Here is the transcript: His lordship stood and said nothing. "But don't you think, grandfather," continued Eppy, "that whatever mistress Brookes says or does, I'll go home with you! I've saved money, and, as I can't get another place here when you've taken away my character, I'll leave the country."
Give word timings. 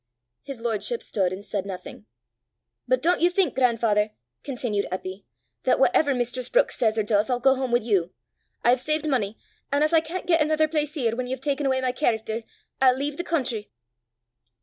His 0.41 0.59
lordship 0.59 1.03
stood 1.03 1.31
and 1.31 1.45
said 1.45 1.63
nothing. 1.63 2.07
"But 2.87 3.03
don't 3.03 3.21
you 3.21 3.29
think, 3.29 3.53
grandfather," 3.53 4.09
continued 4.43 4.87
Eppy, 4.91 5.25
"that 5.61 5.77
whatever 5.79 6.15
mistress 6.15 6.49
Brookes 6.49 6.75
says 6.75 6.97
or 6.97 7.03
does, 7.03 7.29
I'll 7.29 7.39
go 7.39 7.53
home 7.53 7.71
with 7.71 7.83
you! 7.83 8.11
I've 8.63 8.79
saved 8.81 9.07
money, 9.07 9.37
and, 9.71 9.83
as 9.83 9.93
I 9.93 9.99
can't 9.99 10.25
get 10.25 10.41
another 10.41 10.67
place 10.67 10.95
here 10.95 11.15
when 11.15 11.27
you've 11.27 11.39
taken 11.39 11.67
away 11.67 11.81
my 11.81 11.91
character, 11.91 12.41
I'll 12.81 12.97
leave 12.97 13.17
the 13.17 13.23
country." 13.23 13.69